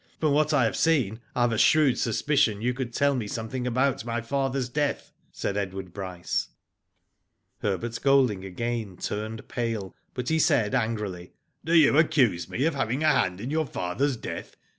[0.19, 3.67] From what I have seen I have a shrewd suspicion you could tell me something
[3.67, 6.49] about my father^s death," said Edward Bryce.
[7.59, 13.03] Herbert Golding again turned pale, but he said, angrily:*' Do you accuse me of having
[13.03, 14.57] a hand in your father's death?